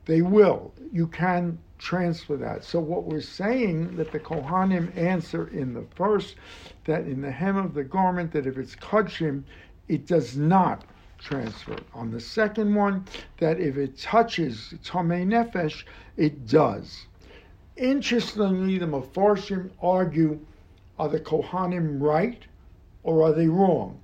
they 0.04 0.22
will. 0.22 0.72
You 0.92 1.06
can 1.06 1.58
transfer 1.78 2.36
that. 2.36 2.64
So 2.64 2.78
what 2.78 3.04
we're 3.04 3.20
saying 3.20 3.96
that 3.96 4.12
the 4.12 4.20
Kohanim 4.20 4.96
answer 4.96 5.48
in 5.48 5.74
the 5.74 5.84
first, 5.96 6.36
that 6.84 7.02
in 7.02 7.20
the 7.20 7.30
hem 7.30 7.56
of 7.56 7.74
the 7.74 7.82
garment, 7.82 8.32
that 8.32 8.46
if 8.46 8.56
it's 8.56 8.76
kachim, 8.76 9.42
it 9.88 10.06
does 10.06 10.36
not 10.36 10.84
transfer. 11.18 11.76
On 11.94 12.10
the 12.10 12.20
second 12.20 12.74
one, 12.74 13.04
that 13.38 13.58
if 13.58 13.76
it 13.76 13.98
touches 13.98 14.74
Tamei 14.84 15.26
Nefesh, 15.26 15.84
it 16.16 16.46
does. 16.46 17.06
Interestingly, 17.76 18.78
the 18.78 18.86
Mefarshim 18.86 19.70
argue 19.80 20.38
are 20.98 21.08
the 21.08 21.20
Kohanim 21.20 22.00
right 22.00 22.44
or 23.02 23.22
are 23.24 23.32
they 23.32 23.48
wrong? 23.48 24.00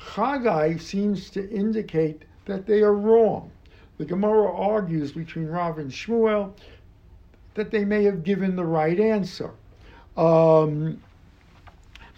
Chagai 0.00 0.80
seems 0.80 1.30
to 1.30 1.48
indicate 1.50 2.22
that 2.46 2.66
they 2.66 2.80
are 2.80 2.94
wrong. 2.94 3.50
The 3.98 4.04
Gemara 4.04 4.54
argues 4.54 5.12
between 5.12 5.46
Rav 5.46 5.78
and 5.78 5.90
Shmuel 5.90 6.52
that 7.54 7.70
they 7.70 7.84
may 7.84 8.04
have 8.04 8.22
given 8.22 8.54
the 8.54 8.64
right 8.64 8.98
answer. 8.98 9.50
Um, 10.16 11.02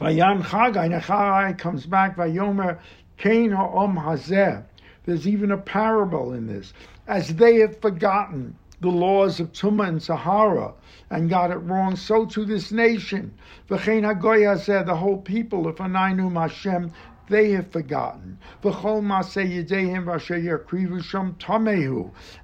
Vayan 0.01 0.43
Chagai, 0.43 1.01
Chagai 1.01 1.59
comes 1.59 1.87
back, 1.87 2.17
Vayomer 2.17 2.79
Kain 3.17 3.51
Ha'om 3.51 3.97
Hazeh. 3.97 4.65
There's 5.07 5.27
even 5.27 5.51
a 5.51 5.59
parable 5.59 6.35
in 6.35 6.47
this. 6.47 6.73
As 7.07 7.35
they 7.35 7.57
have 7.57 7.81
forgotten 7.81 8.57
the 8.81 8.89
laws 8.89 9.41
of 9.41 9.53
Tumah 9.53 9.89
and 9.89 10.01
Tahara 10.01 10.73
and 11.11 11.29
got 11.29 11.51
it 11.51 11.57
wrong, 11.57 11.97
so 11.97 12.25
to 12.25 12.45
this 12.45 12.73
nation. 12.73 13.33
V'chein 13.69 14.03
Hagoya 14.03 14.59
said, 14.59 14.87
the 14.87 14.97
whole 14.97 15.19
people 15.19 15.67
of 15.67 15.77
Anainu 15.77 16.33
Hashem, 16.33 16.93
they 17.31 17.53
have 17.53 17.73
forgotten. 17.73 18.37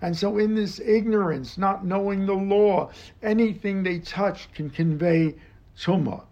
And 0.01 0.17
so 0.17 0.39
in 0.39 0.55
this 0.55 0.81
ignorance, 0.81 1.59
not 1.59 1.85
knowing 1.85 2.25
the 2.25 2.33
law, 2.33 2.91
anything 3.23 3.83
they 3.83 3.99
touch 3.99 4.51
can 4.55 4.71
convey 4.71 5.35
Tumah. 5.79 6.23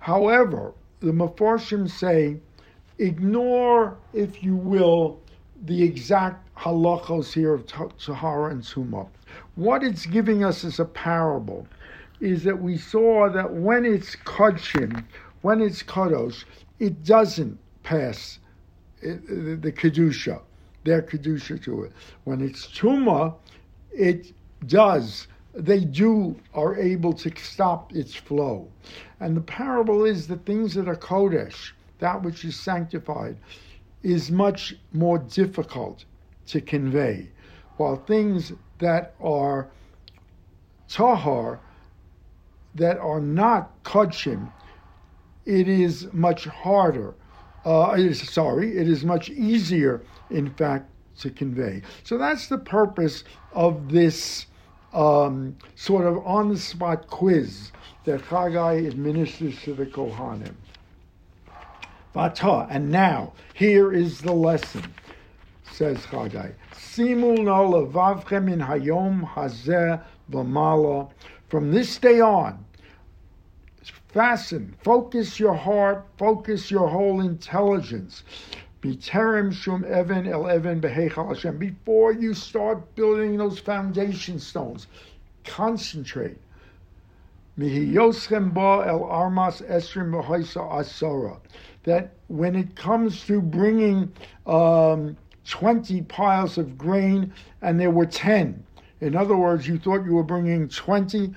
However, 0.00 0.74
the 0.98 1.12
Mefarshim 1.12 1.88
say, 1.88 2.40
ignore, 2.98 3.96
if 4.12 4.42
you 4.42 4.56
will, 4.56 5.20
the 5.64 5.82
exact 5.82 6.48
halachos 6.56 7.32
here 7.32 7.54
of 7.54 7.66
Tahara 7.98 8.50
and 8.50 8.62
Tumah. 8.62 9.08
What 9.54 9.84
it's 9.84 10.06
giving 10.06 10.42
us 10.42 10.64
as 10.64 10.80
a 10.80 10.84
parable 10.84 11.68
is 12.20 12.44
that 12.44 12.60
we 12.60 12.76
saw 12.76 13.28
that 13.30 13.52
when 13.52 13.84
it's 13.84 14.16
Kodshim, 14.16 15.04
when 15.42 15.60
it's 15.60 15.82
Kadosh, 15.82 16.44
it 16.78 17.04
doesn't 17.04 17.58
pass 17.82 18.38
the 19.02 19.72
Kedusha, 19.76 20.40
their 20.84 21.02
Kedusha 21.02 21.62
to 21.64 21.84
it. 21.84 21.92
When 22.24 22.40
it's 22.40 22.66
Tumah, 22.66 23.34
it 23.92 24.32
does. 24.66 25.26
They 25.54 25.80
do 25.84 26.36
are 26.54 26.76
able 26.76 27.12
to 27.14 27.30
stop 27.36 27.92
its 27.94 28.14
flow. 28.14 28.68
And 29.20 29.36
the 29.36 29.42
parable 29.42 30.04
is 30.04 30.26
the 30.26 30.38
things 30.38 30.74
that 30.74 30.88
are 30.88 30.96
Kodesh, 30.96 31.72
that 31.98 32.22
which 32.22 32.44
is 32.44 32.58
sanctified, 32.58 33.36
is 34.02 34.30
much 34.30 34.74
more 34.92 35.18
difficult 35.18 36.04
to 36.46 36.60
convey, 36.60 37.28
while 37.76 37.96
things 37.96 38.52
that 38.78 39.14
are 39.20 39.68
tahar, 40.88 41.60
that 42.74 42.98
are 42.98 43.20
not 43.20 43.82
kodshim, 43.84 44.50
it 45.46 45.68
is 45.68 46.12
much 46.12 46.44
harder. 46.44 47.14
Uh, 47.64 47.94
it 47.96 48.06
is 48.06 48.28
sorry, 48.28 48.76
it 48.76 48.88
is 48.88 49.04
much 49.04 49.30
easier, 49.30 50.02
in 50.30 50.50
fact, 50.54 50.90
to 51.20 51.30
convey. 51.30 51.82
So 52.04 52.18
that's 52.18 52.48
the 52.48 52.58
purpose 52.58 53.24
of 53.52 53.90
this 53.90 54.46
um, 54.92 55.56
sort 55.76 56.06
of 56.06 56.26
on-the-spot 56.26 57.06
quiz 57.08 57.70
that 58.04 58.22
Chagai 58.22 58.86
administers 58.88 59.60
to 59.62 59.74
the 59.74 59.86
Kohanim. 59.86 60.54
Vata, 62.14 62.66
and 62.70 62.90
now 62.90 63.32
here 63.54 63.92
is 63.92 64.20
the 64.20 64.32
lesson, 64.32 64.92
says 65.70 65.98
Chagai. 65.98 66.52
Simu 66.74 67.44
no 67.44 67.70
levavchem 67.70 68.52
in 68.52 68.58
hayom 68.58 69.26
hazeh 69.32 70.02
v'mala. 70.30 71.10
From 71.48 71.70
this 71.70 71.96
day 71.98 72.20
on, 72.20 72.64
fasten, 74.12 74.74
focus 74.82 75.40
your 75.40 75.54
heart, 75.54 76.06
focus 76.18 76.70
your 76.70 76.88
whole 76.88 77.20
intelligence. 77.20 78.22
Before 78.80 79.42
you 82.12 82.34
start 82.34 82.94
building 82.94 83.36
those 83.36 83.58
foundation 83.58 84.38
stones, 84.38 84.86
concentrate. 85.44 86.38
That 91.84 92.10
when 92.28 92.56
it 92.56 92.76
comes 92.76 93.26
to 93.26 93.40
bringing 93.40 94.12
um, 94.46 95.16
20 95.48 96.02
piles 96.02 96.58
of 96.58 96.78
grain 96.78 97.32
and 97.60 97.78
there 97.78 97.90
were 97.90 98.06
10, 98.06 98.64
in 99.00 99.16
other 99.16 99.36
words, 99.36 99.66
you 99.66 99.78
thought 99.78 100.04
you 100.04 100.14
were 100.14 100.22
bringing 100.22 100.68
20, 100.68 101.34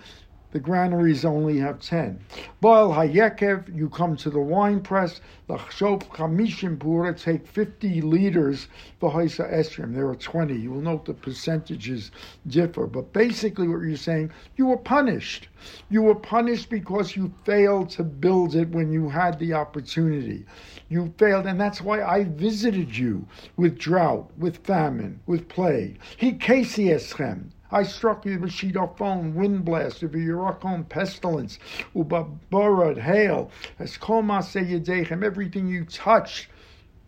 the 0.55 0.61
granaries 0.61 1.25
only 1.25 1.57
have 1.59 1.81
10. 1.81 2.17
Baal 2.61 2.93
Hayekev, 2.93 3.75
you 3.75 3.89
come 3.89 4.15
to 4.15 4.29
the 4.29 4.39
wine 4.39 4.79
press, 4.79 5.19
Lachshop 5.49 6.07
Chamishim 6.07 6.79
Pura, 6.79 7.13
take 7.13 7.45
50 7.45 7.99
liters 7.99 8.69
for 9.01 9.11
Haisa 9.11 9.53
Esrim. 9.53 9.93
There 9.93 10.07
are 10.07 10.15
20. 10.15 10.55
You 10.55 10.71
will 10.71 10.79
note 10.79 11.03
the 11.03 11.13
percentages 11.13 12.11
differ. 12.47 12.87
But 12.87 13.11
basically, 13.11 13.67
what 13.67 13.81
you're 13.81 13.97
saying, 13.97 14.31
you 14.55 14.67
were 14.67 14.77
punished. 14.77 15.49
You 15.89 16.03
were 16.03 16.15
punished 16.15 16.69
because 16.69 17.17
you 17.17 17.33
failed 17.43 17.89
to 17.89 18.05
build 18.05 18.55
it 18.55 18.69
when 18.69 18.93
you 18.93 19.09
had 19.09 19.37
the 19.39 19.51
opportunity. 19.55 20.45
You 20.87 21.13
failed, 21.17 21.47
and 21.47 21.59
that's 21.59 21.81
why 21.81 22.01
I 22.01 22.23
visited 22.23 22.97
you 22.97 23.27
with 23.57 23.77
drought, 23.77 24.31
with 24.37 24.65
famine, 24.65 25.19
with 25.25 25.49
plague. 25.49 25.99
He 26.15 26.31
Eschem. 26.31 27.49
I 27.71 27.83
struck 27.83 28.25
you 28.25 28.39
with 28.39 28.51
phone, 28.97 29.33
wind 29.33 29.65
blast, 29.65 30.03
of 30.03 30.11
Yerakom 30.11 30.87
pestilence, 30.87 31.57
ubaborad 31.95 32.99
hail, 32.99 33.49
as 33.79 33.97
kol 33.97 34.21
yedechem, 34.21 35.23
everything 35.23 35.67
you 35.67 35.85
touched 35.85 36.47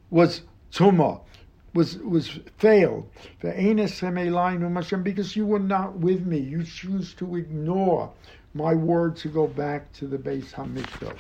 was 0.10 0.42
tuma, 0.72 1.22
was 1.74 1.98
was 2.00 2.40
failed. 2.58 3.10
The 3.42 3.60
anus 3.60 4.00
Hashem, 4.00 5.04
because 5.04 5.36
you 5.36 5.46
were 5.46 5.60
not 5.60 6.00
with 6.00 6.26
me, 6.26 6.40
you 6.40 6.64
choose 6.64 7.14
to 7.16 7.36
ignore 7.36 8.12
my 8.54 8.74
word 8.74 9.16
to 9.18 9.28
go 9.28 9.48
back 9.48 9.92
to 9.94 10.08
the 10.08 10.18
Beis 10.18 10.52
Hamikdash. 10.54 11.20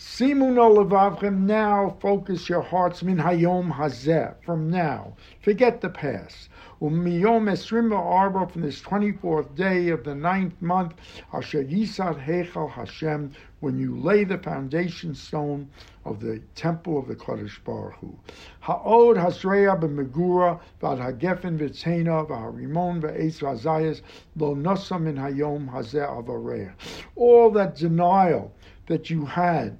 Simuno 0.00 0.76
levavchem, 0.76 1.38
now 1.40 1.96
focus 1.98 2.48
your 2.48 2.62
hearts 2.62 3.02
min 3.02 3.16
hayom 3.16 3.72
hazeh, 3.72 4.32
from 4.44 4.70
now. 4.70 5.14
Forget 5.40 5.80
the 5.80 5.88
past. 5.88 6.50
Um 6.80 7.04
Umiyom 7.04 7.50
esrim 7.50 7.92
arba, 7.92 8.46
from 8.46 8.62
this 8.62 8.80
24th 8.80 9.56
day 9.56 9.88
of 9.88 10.04
the 10.04 10.14
ninth 10.14 10.62
month, 10.62 10.94
asher 11.32 11.64
yisad 11.64 12.24
heichal 12.24 12.70
Hashem, 12.70 13.32
when 13.58 13.76
you 13.76 13.98
lay 13.98 14.22
the 14.22 14.38
foundation 14.38 15.16
stone 15.16 15.68
of 16.04 16.20
the 16.20 16.38
temple 16.54 16.96
of 17.00 17.08
the 17.08 17.16
Kodesh 17.16 17.58
Baruch 17.64 17.94
Hu. 17.94 18.16
Ha'od 18.60 19.16
hasreya 19.16 19.80
b'megura, 19.80 20.60
v'ad 20.80 21.00
hagefen 21.00 21.58
v'tzena, 21.58 22.24
v'harimon 22.24 23.00
v'eis 23.00 23.40
v'azayas, 23.40 24.02
lo 24.36 24.54
nosam 24.54 25.02
min 25.02 25.16
hayom 25.16 25.68
hazeh 25.68 26.06
avareya. 26.06 26.72
All 27.16 27.50
that 27.50 27.74
denial 27.74 28.52
that 28.86 29.10
you 29.10 29.26
had 29.26 29.76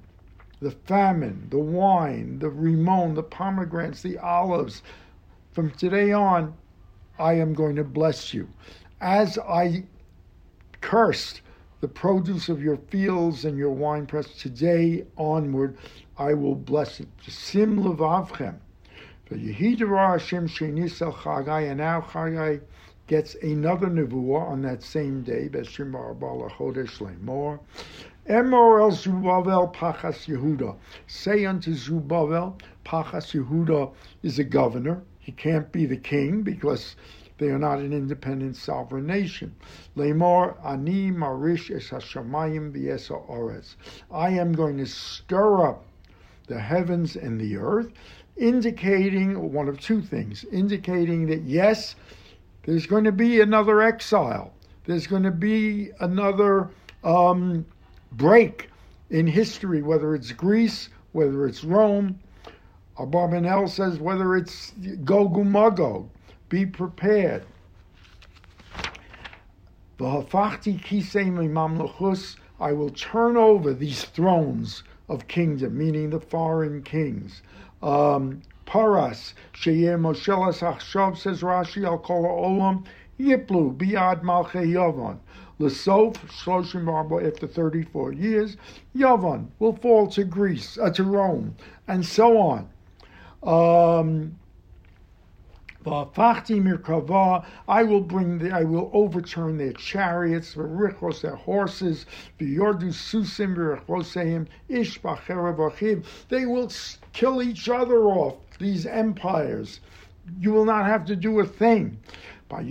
the 0.61 0.71
famine, 0.71 1.47
the 1.49 1.59
wine, 1.59 2.39
the 2.39 2.49
rimon, 2.49 3.15
the 3.15 3.23
pomegranates, 3.23 4.01
the 4.01 4.17
olives. 4.17 4.81
From 5.51 5.71
today 5.71 6.11
on, 6.11 6.53
I 7.17 7.33
am 7.33 7.53
going 7.53 7.75
to 7.77 7.83
bless 7.83 8.33
you. 8.33 8.49
As 9.01 9.37
I 9.37 9.83
cursed 10.81 11.41
the 11.81 11.87
produce 11.87 12.49
of 12.49 12.61
your 12.61 12.77
fields 12.89 13.45
and 13.45 13.57
your 13.57 13.71
winepress. 13.71 14.35
Today 14.37 15.05
onward, 15.17 15.77
I 16.17 16.33
will 16.33 16.55
bless 16.55 16.99
it. 16.99 17.07
Sim 17.27 17.81
levavchem. 17.81 18.55
And 19.31 19.57
now 21.77 22.01
Chagai 22.01 22.61
gets 23.07 23.35
another 23.35 23.87
nevuah 23.87 24.49
on 24.49 24.61
that 24.63 24.83
same 24.83 25.21
day. 25.21 25.47
Beshim 25.49 25.91
Barbala 25.91 26.51
Chodesh 26.51 26.97
Lemor. 26.97 27.59
Emor 28.29 28.79
el 28.79 28.91
Zerubbabel 28.91 29.73
Pachas 29.73 30.27
Yehuda. 30.27 30.75
Say 31.07 31.47
unto 31.47 31.73
Zerubbabel, 31.73 32.59
Pachas 32.85 33.33
Yehuda 33.33 33.91
is 34.21 34.37
a 34.37 34.43
governor. 34.43 35.01
He 35.17 35.31
can't 35.31 35.71
be 35.71 35.87
the 35.87 35.97
king 35.97 36.43
because 36.43 36.95
they 37.39 37.47
are 37.47 37.57
not 37.57 37.79
an 37.79 37.91
independent 37.91 38.55
sovereign 38.55 39.07
nation. 39.07 39.55
Lemor 39.97 40.63
ani 40.63 41.09
marish 41.09 41.71
es 41.71 41.89
hashamayim 41.89 42.71
ores. 43.27 43.75
I 44.11 44.29
am 44.29 44.53
going 44.53 44.77
to 44.77 44.85
stir 44.85 45.67
up 45.67 45.83
the 46.45 46.59
heavens 46.59 47.15
and 47.15 47.41
the 47.41 47.57
earth, 47.57 47.91
indicating 48.37 49.51
one 49.51 49.67
of 49.67 49.79
two 49.79 50.03
things, 50.03 50.45
indicating 50.51 51.25
that 51.27 51.41
yes, 51.45 51.95
there's 52.61 52.85
going 52.85 53.05
to 53.05 53.11
be 53.11 53.41
another 53.41 53.81
exile. 53.81 54.53
There's 54.85 55.07
going 55.07 55.23
to 55.23 55.31
be 55.31 55.89
another 55.99 56.69
um, 57.03 57.65
break 58.11 58.69
in 59.09 59.27
history, 59.27 59.81
whether 59.81 60.15
it's 60.15 60.31
Greece, 60.31 60.89
whether 61.11 61.47
it's 61.47 61.63
Rome. 61.63 62.19
Abarbanel 62.97 63.69
says 63.69 63.99
whether 63.99 64.35
it's 64.35 64.71
Gog 65.03 65.37
Magog. 65.45 66.09
Be 66.49 66.65
prepared. 66.65 67.43
I 72.61 72.73
will 72.73 72.89
turn 72.89 73.37
over 73.37 73.73
these 73.73 74.03
thrones 74.03 74.83
of 75.07 75.27
kingdom, 75.27 75.77
meaning 75.77 76.09
the 76.09 76.19
foreign 76.19 76.83
kings. 76.83 77.41
Um, 77.81 78.41
Paras, 78.65 79.33
Sheyeh 79.53 79.97
Moshelas 79.99 80.59
Achshav, 80.59 81.17
says 81.17 81.41
Rashi, 81.41 81.85
Al 81.85 81.97
Kol 81.97 82.23
Olam, 82.23 82.85
Yiplu, 83.19 83.75
Biad 83.75 84.21
Malche 84.21 84.65
Yavon. 84.65 85.17
Lesof, 85.59 86.15
Shloshim 86.27 86.87
Arba, 86.87 87.27
after 87.27 87.45
34 87.45 88.13
years, 88.13 88.55
Yavon 88.95 89.47
will 89.59 89.75
fall 89.75 90.07
to 90.07 90.23
Greece, 90.23 90.77
uh, 90.77 90.89
to 90.91 91.03
Rome, 91.03 91.55
and 91.87 92.05
so 92.05 92.37
on. 92.37 92.69
Um, 93.43 94.39
I 95.85 97.83
will 97.83 98.01
bring 98.01 98.37
the, 98.37 98.51
I 98.51 98.63
will 98.63 98.89
overturn 98.93 99.57
their 99.57 99.73
chariots, 99.73 100.53
their 100.53 101.35
horses, 101.35 102.05
They 102.37 102.55
will 106.45 106.71
kill 107.13 107.41
each 107.41 107.69
other 107.69 107.99
off, 108.03 108.35
these 108.59 108.85
empires. 108.85 109.79
You 110.39 110.51
will 110.51 110.65
not 110.65 110.85
have 110.85 111.05
to 111.05 111.15
do 111.15 111.39
a 111.39 111.45
thing. 111.45 111.97
In 112.51 112.65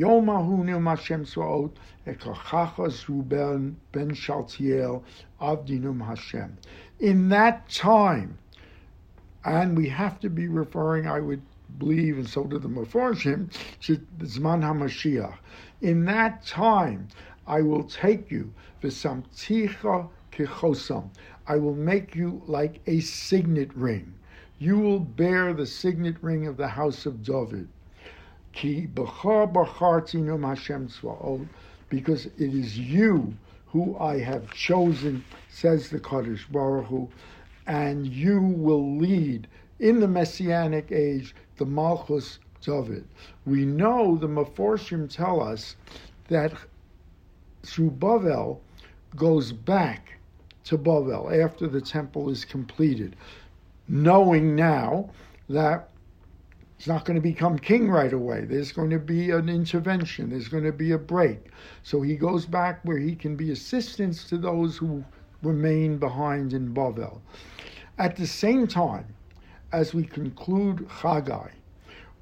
that 7.29 7.69
time, 7.69 8.39
and 9.45 9.77
we 9.77 9.89
have 9.89 10.21
to 10.21 10.29
be 10.29 10.49
referring, 10.49 11.07
I 11.07 11.21
would 11.21 11.43
believe, 11.79 12.19
and 12.19 12.29
so 12.29 12.45
did 12.45 12.63
the 12.63 12.69
Mefarshim, 12.69 13.51
Zman 13.81 14.63
HaMashiach. 14.63 15.35
In 15.81 16.05
that 16.07 16.45
time, 16.45 17.09
I 17.47 17.63
will 17.63 17.85
take 17.85 18.31
you, 18.33 18.53
v'samticha 18.83 20.09
kichosam. 20.33 21.11
I 21.47 21.57
will 21.57 21.75
make 21.75 22.17
you 22.17 22.43
like 22.47 22.81
a 22.87 23.01
signet 23.01 23.73
ring. 23.75 24.13
You 24.59 24.79
will 24.79 25.01
bear 25.01 25.55
the 25.55 25.67
signet 25.67 26.17
ring 26.21 26.47
of 26.47 26.57
the 26.57 26.69
house 26.69 27.07
of 27.07 27.23
David. 27.23 27.67
Ki 27.67 27.67
b'char 27.67 27.67
b'chartinum 27.67 27.67
Hashem 27.67 27.67
tzvaot, 27.69 28.48
because 31.91 32.27
it 32.27 32.55
is 32.55 32.79
you 32.79 33.35
who 33.67 33.97
I 33.99 34.19
have 34.19 34.51
chosen, 34.53 35.25
says 35.49 35.91
the 35.91 36.01
Kadosh 36.01 36.51
Baruch 36.51 36.87
Hu, 36.87 37.09
and 37.67 38.07
you 38.07 38.41
will 38.41 38.97
lead 38.97 39.47
in 39.79 40.01
the 40.01 40.09
Messianic 40.09 40.91
age 40.91 41.35
the 41.57 41.67
Malchus 41.67 42.39
David. 42.63 43.05
We 43.47 43.65
know 43.65 44.17
the 44.17 44.29
Meforshim 44.29 45.09
tell 45.09 45.41
us 45.41 45.77
that 46.29 46.53
Zerubbabel 47.65 48.61
goes 49.17 49.53
back 49.53 50.15
to 50.65 50.79
Bavel 50.79 51.31
after 51.45 51.67
the 51.67 51.81
temple 51.81 52.31
is 52.31 52.45
completed, 52.45 53.17
knowing 53.89 54.55
now 54.55 55.11
that 55.49 55.91
he's 56.79 56.87
not 56.87 57.05
going 57.05 57.17
to 57.17 57.21
become 57.21 57.59
king 57.59 57.91
right 57.91 58.13
away. 58.13 58.45
There's 58.45 58.73
going 58.73 58.91
to 58.91 59.01
be 59.01 59.31
an 59.33 59.49
intervention, 59.49 60.31
there's 60.31 60.49
going 60.49 60.65
to 60.65 60.73
be 60.73 60.93
a 60.93 60.99
break. 60.99 61.51
So 61.83 62.01
he 62.01 62.17
goes 62.17 62.47
back 62.47 62.81
where 62.85 62.99
he 62.99 63.17
can 63.17 63.35
be 63.35 63.51
assistance 63.51 64.25
to 64.29 64.39
those 64.39 64.77
who 64.77 65.05
remain 65.43 65.99
behind 65.99 66.53
in 66.53 66.73
Bavel. 66.73 67.21
At 67.99 68.15
the 68.17 68.27
same 68.27 68.69
time, 68.69 69.07
as 69.73 69.93
we 69.93 70.05
conclude 70.05 70.89
Chagai, 70.89 71.51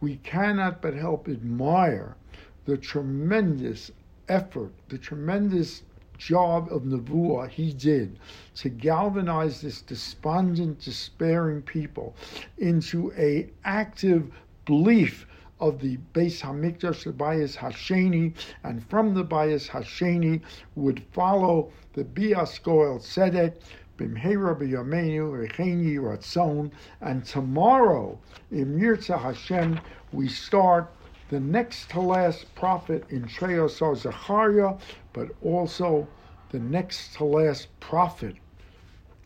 we 0.01 0.17
cannot 0.17 0.81
but 0.81 0.95
help 0.95 1.29
admire 1.29 2.17
the 2.65 2.79
tremendous 2.79 3.91
effort, 4.29 4.73
the 4.89 4.99
tremendous 4.99 5.83
job 6.19 6.69
of 6.73 6.83
Nevuah 6.83 7.49
he 7.49 7.73
did 7.73 8.19
to 8.55 8.71
galvanize 8.71 9.61
this 9.61 9.83
despondent, 9.83 10.81
despairing 10.81 11.63
people 11.63 12.17
into 12.59 13.13
a 13.19 13.51
active 13.65 14.33
belief 14.67 15.27
of 15.59 15.81
the 15.81 15.97
Beis 16.13 16.43
Hamikdash, 16.43 17.05
the 17.05 17.13
Bayis 17.13 17.57
Hasheni, 17.57 18.35
and 18.63 18.85
from 18.91 19.15
the 19.15 19.25
Bias 19.25 19.69
Hasheni 19.69 20.43
would 20.75 21.03
follow 21.13 21.73
the 21.95 22.05
Bias 22.05 22.59
Goel 22.59 22.99
Tzedek, 22.99 23.55
Bimhera 23.97 24.55
b'yameinu 24.55 25.49
recheini 25.49 25.97
ratzon. 25.97 26.71
And 27.01 27.25
tomorrow, 27.25 28.19
in 28.51 28.79
Mirza 28.79 29.17
Hashem, 29.17 29.81
we 30.13 30.29
start 30.29 30.93
the 31.31 31.41
next 31.41 31.89
to 31.91 32.01
last 32.01 32.55
prophet 32.55 33.05
in 33.09 33.25
Treos 33.25 33.79
Zechariah, 33.97 34.77
but 35.15 35.31
also 35.43 36.07
the 36.51 36.59
next 36.59 37.15
to 37.15 37.25
last 37.25 37.69
prophet 37.81 38.37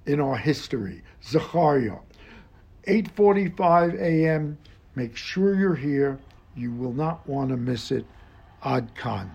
in 0.06 0.20
our 0.20 0.36
history, 0.36 1.02
Zechariah. 1.24 1.98
8:45 2.86 4.00
a.m. 4.00 4.56
Make 4.94 5.16
sure 5.16 5.54
you're 5.54 5.74
here. 5.74 6.18
You 6.56 6.72
will 6.72 6.92
not 6.92 7.26
want 7.28 7.50
to 7.50 7.56
miss 7.56 7.90
it. 7.90 8.04
Ad 8.64 8.94
Khan. 8.94 9.30